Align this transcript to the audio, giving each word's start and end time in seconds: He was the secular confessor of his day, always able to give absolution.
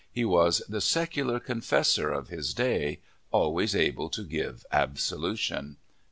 He 0.11 0.25
was 0.25 0.63
the 0.67 0.81
secular 0.81 1.39
confessor 1.39 2.09
of 2.11 2.29
his 2.29 2.55
day, 2.55 3.01
always 3.29 3.75
able 3.75 4.09
to 4.09 4.23
give 4.23 4.65
absolution. 4.71 5.77